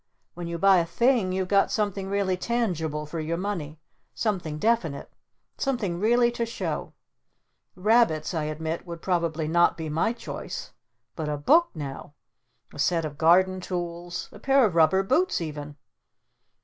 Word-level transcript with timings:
When 0.33 0.47
you 0.47 0.57
buy 0.57 0.77
a 0.79 0.85
Thing 0.87 1.31
you've 1.31 1.47
got 1.47 1.69
something 1.69 2.09
really 2.09 2.35
tangible 2.35 3.05
for 3.05 3.19
your 3.19 3.37
money! 3.37 3.79
Something 4.15 4.57
definite! 4.57 5.11
Something 5.59 5.99
really 5.99 6.31
to 6.31 6.43
show! 6.43 6.93
'Rabbits' 7.75 8.33
I 8.33 8.45
admit 8.45 8.87
would 8.87 9.03
probably 9.03 9.47
not 9.47 9.77
be 9.77 9.89
my 9.89 10.11
choice. 10.11 10.71
But 11.15 11.29
a 11.29 11.37
book, 11.37 11.69
now! 11.75 12.15
A 12.73 12.79
set 12.79 13.05
of 13.05 13.19
garden 13.19 13.61
tools? 13.61 14.27
A 14.31 14.39
pair 14.39 14.65
of 14.65 14.73
rubber 14.73 15.03
boots 15.03 15.39
even?" 15.39 15.75